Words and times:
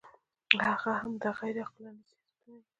هغه 0.67 0.91
همدا 1.01 1.29
غیر 1.39 1.55
عقلاني 1.65 2.03
سیاستونه 2.09 2.59
دي. 2.59 2.67